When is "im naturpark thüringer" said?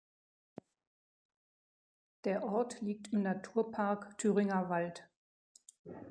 3.13-4.67